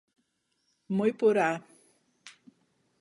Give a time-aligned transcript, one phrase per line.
[0.97, 1.51] Moiporá